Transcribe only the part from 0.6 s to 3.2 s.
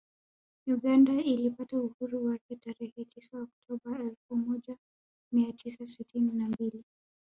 Uganda ilipata uhuru wake tarehe